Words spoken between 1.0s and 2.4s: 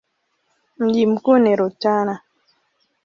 mkuu ni Rutana.